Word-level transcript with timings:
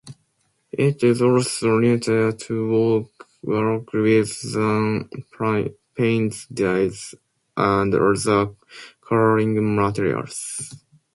It 0.79 1.03
is 1.03 1.21
also 1.21 1.77
neater 1.77 2.31
to 2.31 3.05
work 3.43 3.93
with 3.93 4.51
than 4.51 5.07
paints, 5.93 6.47
dyes, 6.47 7.13
and 7.55 7.93
other 7.93 8.55
coloring 9.07 9.75
materials. 9.75 10.73